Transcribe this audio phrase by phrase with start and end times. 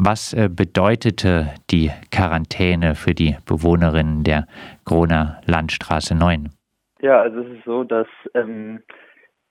[0.00, 4.46] Was äh, bedeutete die Quarantäne für die Bewohnerinnen der
[4.84, 6.50] Groner Landstraße 9?
[7.00, 8.80] Ja, also es ist so, dass ähm,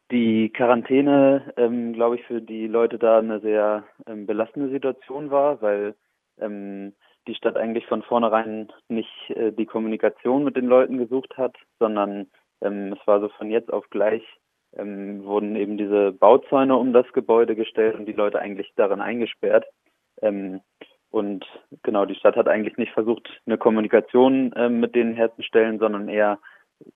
[0.10, 5.62] die Quarantäne, ähm, glaube ich, für die Leute da eine sehr ähm, belastende Situation war,
[5.62, 5.96] weil
[6.40, 6.94] ähm,
[7.28, 12.28] die Stadt eigentlich von vornherein nicht äh, die Kommunikation mit den Leuten gesucht hat, sondern
[12.62, 14.24] ähm, es war so von jetzt auf gleich
[14.78, 19.66] ähm, wurden eben diese Bauzäune um das Gebäude gestellt und die Leute eigentlich darin eingesperrt.
[20.22, 20.62] Ähm,
[21.10, 21.46] und
[21.84, 26.40] genau, die Stadt hat eigentlich nicht versucht, eine Kommunikation äh, mit denen herzustellen, sondern eher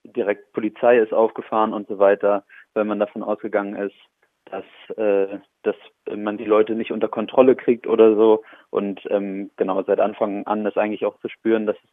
[0.04, 3.96] direkt Polizei ist aufgefahren und so weiter, weil man davon ausgegangen ist,
[4.44, 4.64] dass,
[4.96, 5.76] äh, dass
[6.14, 8.42] man die Leute nicht unter Kontrolle kriegt oder so.
[8.70, 11.90] Und ähm, genau, seit Anfang an ist eigentlich auch zu spüren, dass es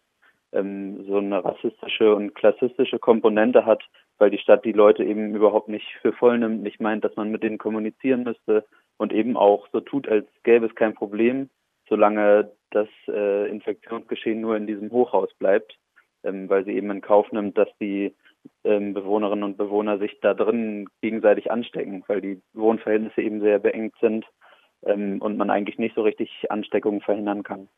[0.60, 3.84] ähm, so eine rassistische und klassistische Komponente hat,
[4.18, 7.32] weil die Stadt die Leute eben überhaupt nicht für voll nimmt, nicht meint, dass man
[7.32, 8.66] mit denen kommunizieren müsste
[9.00, 11.50] und eben auch so tut, als gäbe es kein Problem,
[11.88, 15.80] solange das äh, Infektionsgeschehen nur in diesem Hochhaus bleibt,
[16.24, 18.14] ähm, weil sie eben in Kauf nimmt, dass die
[18.64, 23.96] ähm, Bewohnerinnen und Bewohner sich da drin gegenseitig anstecken, weil die Wohnverhältnisse eben sehr beengt
[24.02, 24.26] sind
[24.84, 27.70] ähm, und man eigentlich nicht so richtig Ansteckungen verhindern kann.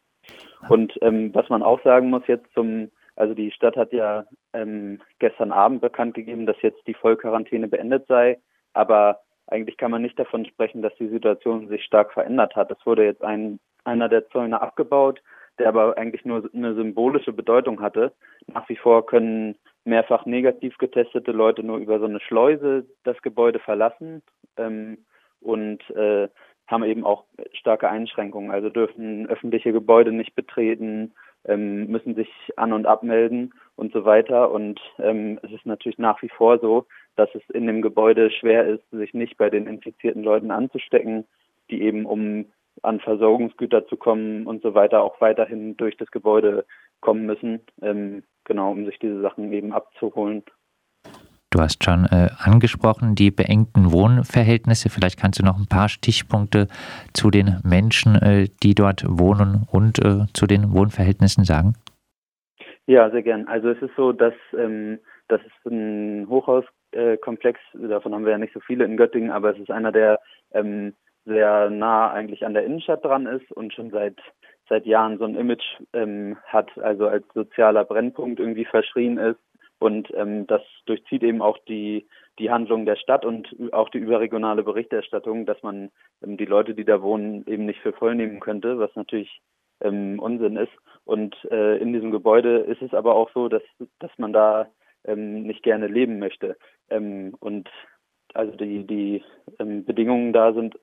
[0.70, 5.02] Und ähm, was man auch sagen muss jetzt zum, also die Stadt hat ja ähm,
[5.20, 8.40] gestern Abend bekannt gegeben, dass jetzt die Vollquarantäne beendet sei,
[8.74, 9.20] aber
[9.52, 12.72] eigentlich kann man nicht davon sprechen, dass die Situation sich stark verändert hat.
[12.72, 15.22] Es wurde jetzt ein, einer der Zäune abgebaut,
[15.60, 18.14] der aber eigentlich nur eine symbolische Bedeutung hatte.
[18.48, 23.60] Nach wie vor können mehrfach negativ getestete Leute nur über so eine Schleuse das Gebäude
[23.60, 24.22] verlassen
[24.58, 25.00] ähm,
[25.42, 26.30] und äh,
[26.68, 28.52] haben eben auch starke Einschränkungen.
[28.52, 31.14] Also dürfen öffentliche Gebäude nicht betreten,
[31.46, 34.52] ähm, müssen sich an- und abmelden und so weiter.
[34.52, 38.66] Und ähm, es ist natürlich nach wie vor so, dass es in dem Gebäude schwer
[38.68, 41.26] ist, sich nicht bei den infizierten Leuten anzustecken,
[41.70, 42.46] die eben um
[42.84, 46.66] an Versorgungsgüter zu kommen und so weiter auch weiterhin durch das Gebäude
[47.02, 50.44] kommen müssen, ähm, genau, um sich diese Sachen eben abzuholen.
[51.54, 54.90] Du hast schon äh, angesprochen, die beengten Wohnverhältnisse.
[54.90, 56.68] Vielleicht kannst du noch ein paar Stichpunkte
[57.14, 61.74] zu den Menschen, äh, die dort wohnen und äh, zu den Wohnverhältnissen sagen.
[62.88, 63.48] Ja, sehr gern.
[63.48, 66.30] Also es ist so, dass ähm, das ist ein
[66.94, 70.20] Hochhauskomplex, davon haben wir ja nicht so viele in Göttingen, aber es ist einer, der
[70.54, 70.94] ähm,
[71.26, 74.18] sehr nah eigentlich an der Innenstadt dran ist und schon seit
[74.70, 79.40] seit Jahren so ein Image ähm, hat, also als sozialer Brennpunkt irgendwie verschrien ist
[79.82, 82.08] und ähm, das durchzieht eben auch die,
[82.38, 85.90] die Handlung der Stadt und auch die überregionale Berichterstattung, dass man
[86.24, 89.42] ähm, die Leute, die da wohnen, eben nicht für voll nehmen könnte, was natürlich
[89.82, 90.72] ähm, Unsinn ist.
[91.04, 93.64] Und äh, in diesem Gebäude ist es aber auch so, dass,
[93.98, 94.68] dass man da
[95.06, 96.58] ähm, nicht gerne leben möchte.
[96.90, 97.70] Ähm, und
[98.34, 99.24] also die, die
[99.60, 100.78] ähm, Bedingungen da sind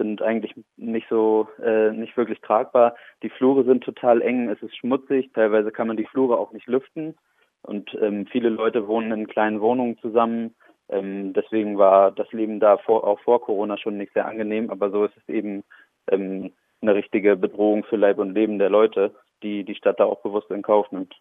[0.00, 2.96] sind eigentlich nicht so äh, nicht wirklich tragbar.
[3.22, 6.66] Die Flure sind total eng, es ist schmutzig, teilweise kann man die Flure auch nicht
[6.66, 7.16] lüften.
[7.62, 10.54] Und ähm, viele Leute wohnen in kleinen Wohnungen zusammen.
[10.88, 14.70] Ähm, deswegen war das Leben da vor, auch vor Corona schon nicht sehr angenehm.
[14.70, 15.64] Aber so ist es eben
[16.10, 20.22] ähm, eine richtige Bedrohung für Leib und Leben der Leute, die die Stadt da auch
[20.22, 21.14] bewusst in Kauf nimmt.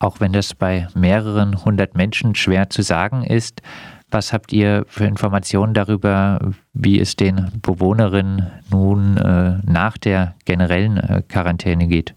[0.00, 3.62] Auch wenn das bei mehreren hundert Menschen schwer zu sagen ist,
[4.10, 6.38] was habt ihr für Informationen darüber,
[6.72, 12.14] wie es den Bewohnerinnen nun äh, nach der generellen äh, Quarantäne geht?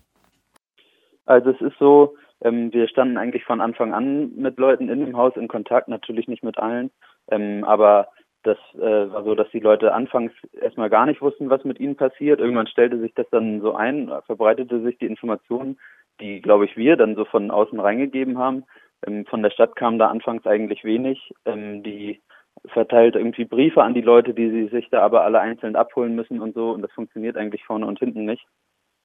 [1.25, 5.17] Also es ist so, ähm, wir standen eigentlich von Anfang an mit Leuten in dem
[5.17, 6.91] Haus in Kontakt, natürlich nicht mit allen,
[7.29, 8.07] ähm, aber
[8.43, 11.95] das äh, war so, dass die Leute anfangs erstmal gar nicht wussten, was mit ihnen
[11.95, 12.39] passiert.
[12.39, 15.77] Irgendwann stellte sich das dann so ein, verbreitete sich die Information,
[16.21, 18.63] die, glaube ich, wir dann so von außen reingegeben haben.
[19.05, 21.33] Ähm, von der Stadt kam da anfangs eigentlich wenig.
[21.45, 22.21] Ähm, die
[22.65, 26.39] verteilt irgendwie Briefe an die Leute, die sie sich da aber alle einzeln abholen müssen
[26.39, 26.71] und so.
[26.71, 28.45] Und das funktioniert eigentlich vorne und hinten nicht.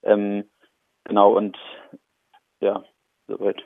[0.02, 0.44] Ähm,
[1.04, 1.56] genau, und
[2.60, 2.84] ja,
[3.28, 3.64] soweit.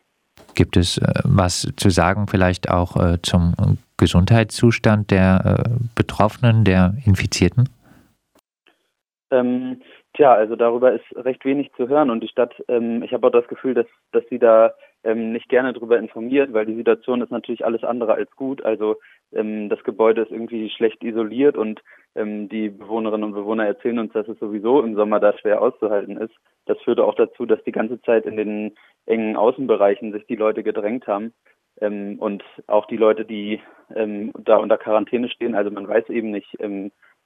[0.55, 3.55] Gibt es äh, was zu sagen, vielleicht auch äh, zum
[3.97, 7.69] Gesundheitszustand der äh, Betroffenen, der Infizierten?
[9.31, 9.83] Ähm,
[10.15, 13.33] tja, also darüber ist recht wenig zu hören und die Stadt, ähm, ich habe auch
[13.33, 14.75] das Gefühl, dass, dass sie da
[15.05, 18.65] ähm, nicht gerne darüber informiert, weil die Situation ist natürlich alles andere als gut.
[18.65, 18.97] Also
[19.33, 21.81] ähm, das Gebäude ist irgendwie schlecht isoliert und
[22.17, 26.17] ähm, die Bewohnerinnen und Bewohner erzählen uns, dass es sowieso im Sommer da schwer auszuhalten
[26.17, 26.35] ist.
[26.67, 28.75] Das führte auch dazu, dass die ganze Zeit in den
[29.07, 31.33] engen Außenbereichen sich die Leute gedrängt haben.
[31.81, 33.61] Ähm, und auch die Leute, die
[33.93, 36.57] da unter Quarantäne stehen, also man weiß eben nicht,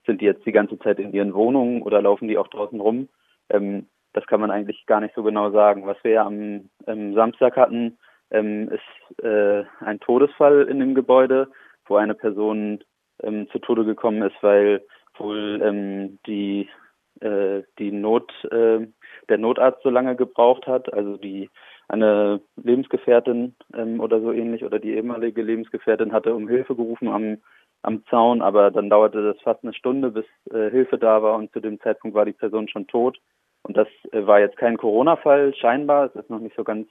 [0.06, 3.08] sind die jetzt die ganze Zeit in ihren Wohnungen oder laufen die auch draußen rum?
[3.50, 5.86] Ähm, das kann man eigentlich gar nicht so genau sagen.
[5.86, 7.98] Was wir ja am, am Samstag hatten,
[8.30, 11.48] ähm, ist äh, ein Todesfall in dem Gebäude,
[11.86, 12.82] wo eine Person
[13.22, 14.82] ähm, zu Tode gekommen ist, weil
[15.16, 16.68] wohl ähm, die
[17.20, 18.86] äh, die Not, äh,
[19.28, 21.48] der Notarzt so lange gebraucht hat, also die
[21.88, 27.38] eine Lebensgefährtin ähm, oder so ähnlich oder die ehemalige Lebensgefährtin hatte um Hilfe gerufen am
[27.84, 31.52] am Zaun, aber dann dauerte das fast eine Stunde, bis äh, Hilfe da war und
[31.52, 33.18] zu dem Zeitpunkt war die Person schon tot.
[33.62, 36.88] Und das äh, war jetzt kein Corona-Fall, scheinbar, es ist noch nicht so ganz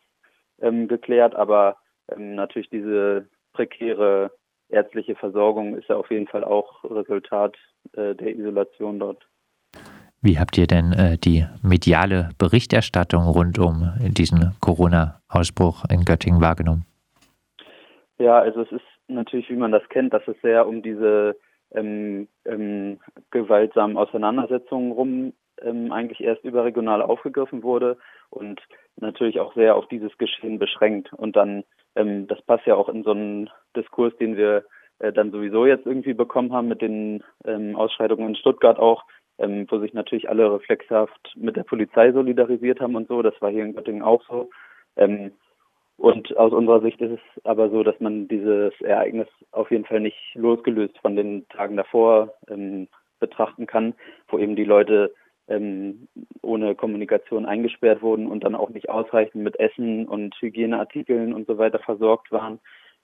[0.61, 1.77] ähm, geklärt, aber
[2.11, 4.31] ähm, natürlich diese prekäre
[4.69, 7.55] ärztliche Versorgung ist ja auf jeden Fall auch Resultat
[7.93, 9.27] äh, der Isolation dort.
[10.21, 16.85] Wie habt ihr denn äh, die mediale Berichterstattung rund um diesen Corona-Ausbruch in Göttingen wahrgenommen?
[18.19, 21.37] Ja, also es ist natürlich, wie man das kennt, dass es sehr um diese
[21.71, 22.99] ähm, ähm,
[23.31, 27.97] gewaltsamen Auseinandersetzungen rum ähm, eigentlich erst überregional aufgegriffen wurde
[28.29, 28.61] und
[28.97, 31.11] natürlich auch sehr auf dieses Geschehen beschränkt.
[31.13, 31.63] Und dann,
[31.95, 34.65] ähm, das passt ja auch in so einen Diskurs, den wir
[34.99, 39.03] äh, dann sowieso jetzt irgendwie bekommen haben mit den ähm, Ausschreitungen in Stuttgart auch,
[39.37, 43.21] ähm, wo sich natürlich alle reflexhaft mit der Polizei solidarisiert haben und so.
[43.21, 44.49] Das war hier in Göttingen auch so.
[44.95, 45.31] Ähm,
[45.97, 49.99] und aus unserer Sicht ist es aber so, dass man dieses Ereignis auf jeden Fall
[49.99, 52.87] nicht losgelöst von den Tagen davor ähm,
[53.19, 53.93] betrachten kann,
[54.27, 55.13] wo eben die Leute
[55.47, 56.07] ähm,
[56.41, 61.57] ohne Kommunikation eingesperrt wurden und dann auch nicht ausreichend mit Essen und Hygieneartikeln und so
[61.57, 62.59] weiter versorgt waren.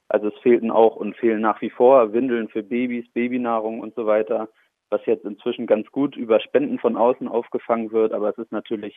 [0.08, 4.08] Also es fehlten auch und fehlen nach wie vor Windeln für Babys, Babynahrung und so
[4.08, 4.50] weiter,
[4.90, 8.12] was jetzt inzwischen ganz gut über Spenden von außen aufgefangen wird.
[8.14, 8.96] Aber es ist natürlich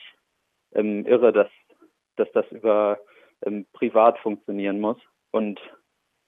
[0.75, 1.49] ähm, irre, dass,
[2.17, 2.99] dass das über
[3.45, 4.99] ähm, privat funktionieren muss.
[5.31, 5.61] Und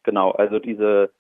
[0.03, 1.11] genau, also diese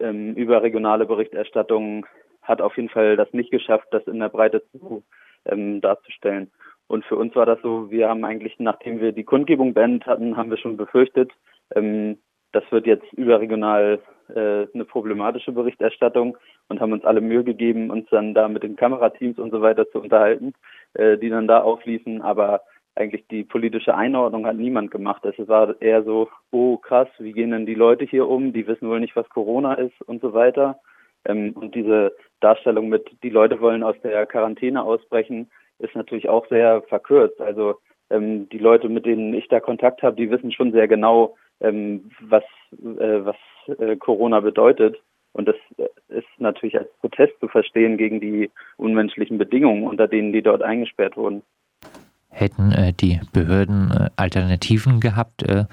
[0.00, 2.06] ähm, überregionale Berichterstattung
[2.42, 5.04] hat auf jeden Fall das nicht geschafft, das in der Breite zu
[5.44, 6.50] ähm, darzustellen.
[6.86, 10.36] Und für uns war das so, wir haben eigentlich, nachdem wir die Kundgebung beendet hatten,
[10.36, 11.30] haben wir schon befürchtet,
[11.74, 12.18] ähm,
[12.52, 14.00] das wird jetzt überregional
[14.34, 16.38] äh, eine problematische Berichterstattung
[16.68, 19.90] und haben uns alle Mühe gegeben, uns dann da mit den Kamerateams und so weiter
[19.90, 20.54] zu unterhalten,
[20.94, 22.22] äh, die dann da aufliefen.
[22.22, 22.62] Aber
[22.98, 25.24] eigentlich die politische Einordnung hat niemand gemacht.
[25.24, 28.52] Es war eher so, oh krass, wie gehen denn die Leute hier um?
[28.52, 30.80] Die wissen wohl nicht, was Corona ist und so weiter.
[31.24, 36.46] Ähm, und diese Darstellung mit, die Leute wollen aus der Quarantäne ausbrechen, ist natürlich auch
[36.48, 37.40] sehr verkürzt.
[37.40, 37.76] Also
[38.10, 42.10] ähm, die Leute, mit denen ich da Kontakt habe, die wissen schon sehr genau, ähm,
[42.20, 43.36] was, äh, was
[43.78, 45.00] äh, Corona bedeutet.
[45.32, 45.56] Und das
[46.08, 51.16] ist natürlich als Protest zu verstehen gegen die unmenschlichen Bedingungen, unter denen die dort eingesperrt
[51.16, 51.42] wurden.
[52.38, 55.64] Hätten äh, die Behörden äh, Alternativen gehabt, äh,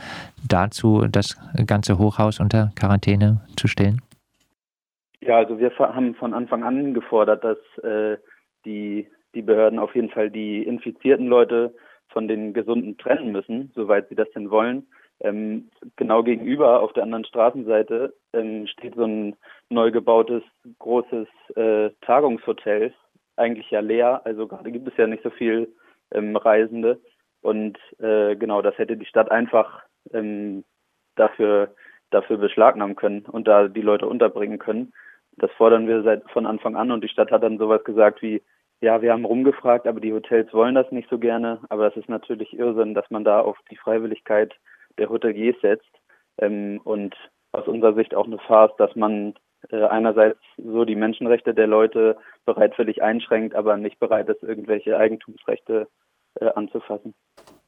[0.49, 4.01] dazu das ganze Hochhaus unter Quarantäne zu stellen?
[5.21, 8.17] Ja, also wir haben von Anfang an gefordert, dass äh,
[8.65, 11.75] die, die Behörden auf jeden Fall die infizierten Leute
[12.07, 14.87] von den Gesunden trennen müssen, soweit sie das denn wollen.
[15.19, 19.35] Ähm, genau gegenüber auf der anderen Straßenseite ähm, steht so ein
[19.69, 20.41] neu gebautes
[20.79, 22.91] großes äh, Tagungshotel,
[23.35, 24.21] eigentlich ja leer.
[24.25, 25.71] Also gerade gibt es ja nicht so viel
[26.11, 27.01] ähm, Reisende.
[27.41, 30.63] Und äh, genau, das hätte die Stadt einfach ähm,
[31.15, 31.75] dafür,
[32.09, 34.93] dafür beschlagnahmen können und da die Leute unterbringen können.
[35.37, 38.41] Das fordern wir seit von Anfang an und die Stadt hat dann sowas gesagt wie,
[38.81, 41.59] ja, wir haben rumgefragt, aber die Hotels wollen das nicht so gerne.
[41.69, 44.53] Aber das ist natürlich Irrsinn, dass man da auf die Freiwilligkeit
[44.97, 45.91] der Hoteliers setzt.
[46.37, 47.15] Ähm, und
[47.51, 49.35] aus unserer Sicht auch eine Farce, dass man
[49.71, 55.87] einerseits so die Menschenrechte der Leute bereitwillig einschränkt, aber nicht bereit ist, irgendwelche Eigentumsrechte
[56.39, 57.13] äh, anzufassen.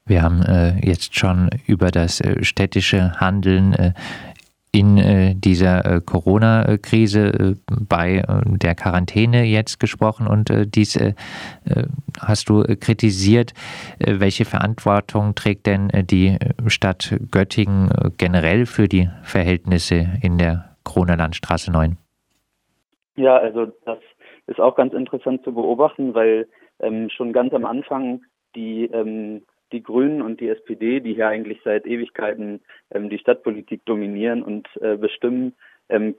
[0.05, 3.91] Wir haben äh, jetzt schon über das äh, städtische Handeln äh,
[4.71, 10.99] in äh, dieser äh, Corona-Krise bei der Quarantäne jetzt gesprochen und dies
[12.19, 13.53] hast du kritisiert.
[13.99, 16.37] welche Verantwortung trägt denn die
[16.67, 21.97] Stadt Göttingen generell für die Verhältnisse in der Corona-Landstraße 9?
[23.15, 23.99] Ja, also das
[24.47, 26.47] ist auch ganz interessant zu beobachten, weil
[26.79, 28.21] ähm, schon ganz am Anfang
[28.55, 33.83] die, ähm, die Grünen und die SPD, die hier eigentlich seit Ewigkeiten ähm, die Stadtpolitik
[33.85, 35.53] dominieren und äh, bestimmen,
[35.89, 36.15] ähm,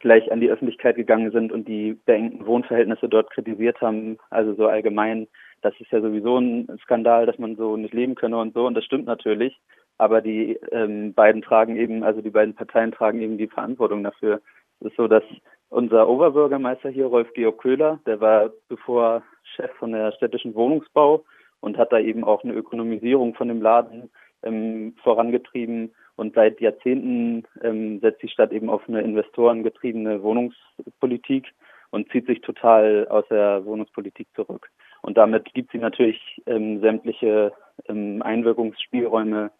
[0.00, 4.18] gleich an die Öffentlichkeit gegangen sind und die beengten Wohnverhältnisse dort kritisiert haben.
[4.30, 5.28] Also so allgemein,
[5.62, 8.66] das ist ja sowieso ein Skandal, dass man so nicht leben könne und so.
[8.66, 9.58] Und das stimmt natürlich.
[10.02, 14.40] Aber die ähm, beiden tragen eben, also die beiden Parteien tragen eben die Verantwortung dafür.
[14.80, 15.22] Es ist so, dass
[15.68, 19.22] unser Oberbürgermeister hier, Rolf Georg Köhler, der war zuvor
[19.54, 21.24] Chef von der städtischen Wohnungsbau
[21.60, 24.10] und hat da eben auch eine Ökonomisierung von dem Laden
[24.42, 25.94] ähm, vorangetrieben.
[26.16, 31.46] Und seit Jahrzehnten ähm, setzt die Stadt eben auf eine investorengetriebene Wohnungspolitik
[31.90, 34.68] und zieht sich total aus der Wohnungspolitik zurück.
[35.02, 37.52] Und damit gibt sie natürlich ähm, sämtliche
[37.88, 39.52] ähm, Einwirkungsspielräume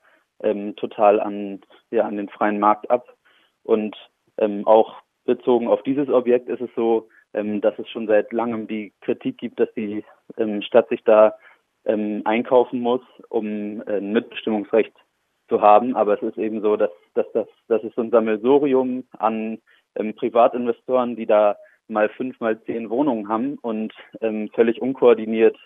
[0.43, 3.15] ähm, total an, ja, an den freien Markt ab.
[3.63, 3.97] Und
[4.39, 8.67] ähm, auch bezogen auf dieses Objekt ist es so, ähm, dass es schon seit langem
[8.67, 10.05] die Kritik gibt, dass die
[10.37, 11.35] ähm, Stadt sich da
[11.85, 14.93] ähm, einkaufen muss, um äh, ein Mitbestimmungsrecht
[15.49, 15.97] zu haben.
[15.97, 19.59] Aber es ist eben so, dass, dass das, das ist so ein Sammelsurium an
[19.95, 21.57] ähm, Privatinvestoren, die da
[21.89, 25.57] mal fünf, mal zehn Wohnungen haben und ähm, völlig unkoordiniert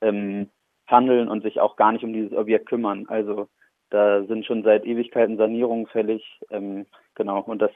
[0.00, 0.48] ähm,
[0.86, 3.06] handeln und sich auch gar nicht um dieses Objekt kümmern.
[3.08, 3.48] Also
[3.90, 7.70] da sind schon seit Ewigkeiten Sanierungen fällig, ähm, genau, und das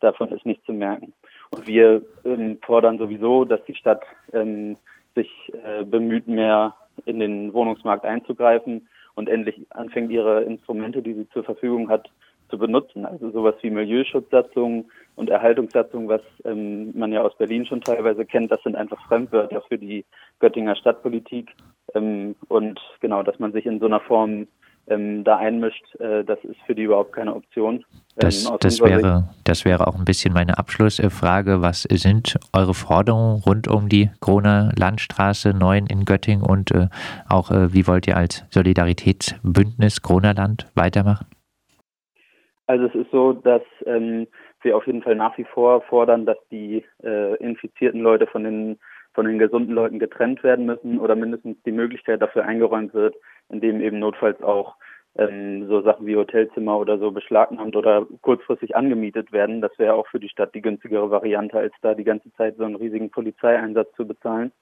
[0.00, 1.12] davon ist nicht zu merken.
[1.50, 4.76] Und wir ähm, fordern sowieso, dass die Stadt ähm,
[5.14, 5.30] sich
[5.64, 11.44] äh, bemüht, mehr in den Wohnungsmarkt einzugreifen und endlich anfängt, ihre Instrumente, die sie zur
[11.44, 12.08] Verfügung hat,
[12.48, 13.04] zu benutzen.
[13.04, 18.50] Also sowas wie Milieuschutzsatzungen und Erhaltungssatzungen, was ähm, man ja aus Berlin schon teilweise kennt,
[18.50, 20.04] das sind einfach Fremdwörter für die
[20.38, 21.50] Göttinger Stadtpolitik.
[21.94, 24.46] Ähm, und genau, dass man sich in so einer Form
[24.88, 27.76] ähm, da einmischt, äh, das ist für die überhaupt keine Option.
[27.76, 27.84] Ähm,
[28.16, 31.62] das, das, wäre, das wäre auch ein bisschen meine Abschlussfrage.
[31.62, 36.88] Was sind eure Forderungen rund um die Kroner Landstraße 9 in Göttingen und äh,
[37.28, 41.26] auch äh, wie wollt ihr als Solidaritätsbündnis Kronerland weitermachen?
[42.66, 44.26] Also es ist so, dass ähm,
[44.62, 48.78] wir auf jeden Fall nach wie vor fordern, dass die äh, infizierten Leute von den
[49.18, 53.16] von den gesunden Leuten getrennt werden müssen oder mindestens die Möglichkeit dafür eingeräumt wird,
[53.48, 54.76] indem eben notfalls auch
[55.16, 59.60] ähm, so Sachen wie Hotelzimmer oder so beschlagnahmt oder kurzfristig angemietet werden.
[59.60, 62.62] Das wäre auch für die Stadt die günstigere Variante, als da die ganze Zeit so
[62.62, 64.52] einen riesigen Polizeieinsatz zu bezahlen.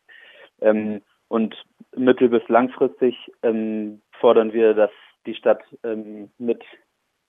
[0.62, 1.54] Ähm, und
[1.94, 4.92] mittel- bis langfristig ähm, fordern wir, dass
[5.26, 6.64] die Stadt ähm, mit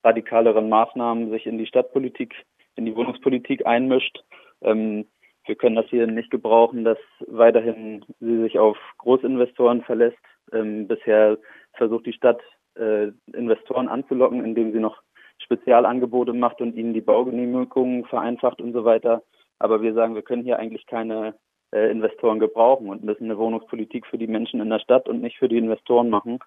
[0.01, 2.45] radikaleren Maßnahmen sich in die Stadtpolitik,
[2.77, 4.23] in die Wohnungspolitik einmischt.
[4.61, 5.07] Ähm,
[5.47, 10.17] wir können das hier nicht gebrauchen, dass weiterhin sie sich auf Großinvestoren verlässt.
[10.51, 11.37] Ähm, bisher
[11.73, 12.41] versucht die Stadt,
[12.75, 15.01] äh, Investoren anzulocken, indem sie noch
[15.39, 19.23] Spezialangebote macht und ihnen die Baugenehmigungen vereinfacht und so weiter.
[19.59, 21.35] Aber wir sagen, wir können hier eigentlich keine
[21.71, 25.37] äh, Investoren gebrauchen und müssen eine Wohnungspolitik für die Menschen in der Stadt und nicht
[25.37, 26.39] für die Investoren machen.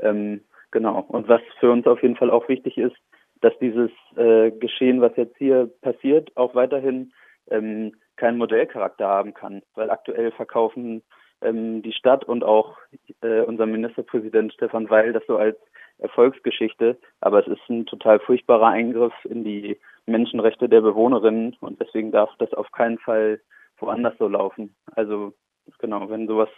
[0.00, 1.04] Ähm, genau.
[1.08, 2.96] Und was für uns auf jeden Fall auch wichtig ist,
[3.40, 7.12] dass dieses äh, Geschehen, was jetzt hier passiert, auch weiterhin
[7.50, 11.02] ähm, keinen Modellcharakter haben kann, weil aktuell verkaufen
[11.40, 12.76] ähm, die Stadt und auch
[13.22, 15.56] äh, unser Ministerpräsident Stefan Weil das so als
[15.98, 22.10] Erfolgsgeschichte, aber es ist ein total furchtbarer Eingriff in die Menschenrechte der Bewohnerinnen und deswegen
[22.10, 23.40] darf das auf keinen Fall
[23.78, 24.74] woanders so laufen.
[24.96, 25.34] Also
[25.78, 26.48] genau, wenn sowas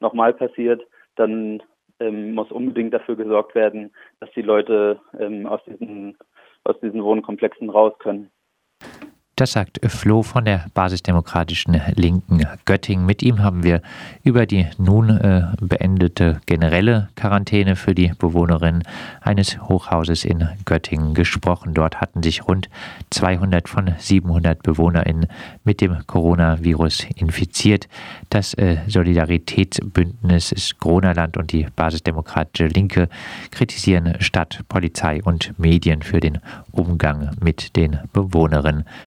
[0.00, 0.82] nochmal passiert,
[1.16, 1.62] dann
[2.00, 6.16] ähm, muss unbedingt dafür gesorgt werden, dass die Leute ähm, aus diesen
[6.64, 8.30] aus diesen Wohnkomplexen raus können.
[9.38, 13.04] Das sagt Flo von der basisdemokratischen Linken Göttingen.
[13.04, 13.82] Mit ihm haben wir
[14.24, 18.82] über die nun äh, beendete generelle Quarantäne für die Bewohnerinnen
[19.20, 21.74] eines Hochhauses in Göttingen gesprochen.
[21.74, 22.70] Dort hatten sich rund
[23.10, 25.26] 200 von 700 BewohnerInnen
[25.64, 27.88] mit dem Coronavirus infiziert.
[28.30, 33.10] Das äh, Solidaritätsbündnis ist Corona-Land und die basisdemokratische Linke
[33.50, 36.38] kritisieren Stadt, Polizei und Medien für den
[36.72, 38.86] Umgang mit den Bewohnerinnen.